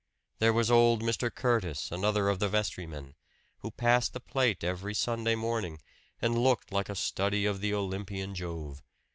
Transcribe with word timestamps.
There 0.39 0.51
was 0.51 0.71
old 0.71 1.03
Mr. 1.03 1.31
Curtis, 1.31 1.91
another 1.91 2.27
of 2.27 2.39
the 2.39 2.49
vestrymen, 2.49 3.13
who 3.59 3.69
passed 3.69 4.13
the 4.13 4.19
plate 4.19 4.63
every 4.63 4.95
Sunday 4.95 5.35
morning, 5.35 5.79
and 6.19 6.35
looked 6.35 6.71
like 6.71 6.89
a 6.89 6.95
study 6.95 7.45
of 7.45 7.61
the 7.61 7.75
Olympian 7.75 8.33
Jove. 8.33 8.81